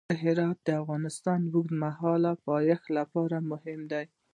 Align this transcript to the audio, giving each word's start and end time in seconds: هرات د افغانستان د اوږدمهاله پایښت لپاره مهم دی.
هرات 0.21 0.57
د 0.67 0.69
افغانستان 0.81 1.39
د 1.45 1.51
اوږدمهاله 1.57 2.31
پایښت 2.47 2.85
لپاره 2.97 3.37
مهم 3.51 3.79
دی. 3.91 4.05